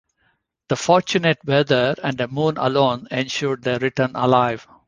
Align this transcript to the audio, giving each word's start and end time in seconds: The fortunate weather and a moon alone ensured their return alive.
The 0.69 0.75
fortunate 0.75 1.37
weather 1.45 1.93
and 2.03 2.19
a 2.19 2.27
moon 2.27 2.57
alone 2.57 3.07
ensured 3.11 3.61
their 3.61 3.77
return 3.77 4.13
alive. 4.15 4.65